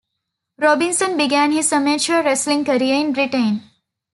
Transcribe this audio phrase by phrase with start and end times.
[0.57, 3.61] Robinson began his amateur wrestling career in Britain.